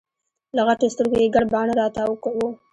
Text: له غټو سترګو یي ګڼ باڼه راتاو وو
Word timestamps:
له 0.55 0.61
غټو 0.67 0.87
سترګو 0.93 1.15
یي 1.21 1.33
ګڼ 1.35 1.45
باڼه 1.53 1.73
راتاو 1.81 2.11
وو 2.37 2.47